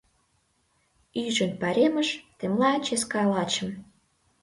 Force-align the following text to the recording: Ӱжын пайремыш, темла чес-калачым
Ӱжын 1.23 1.51
пайремыш, 1.61 2.09
темла 2.37 2.71
чес-калачым 2.85 3.69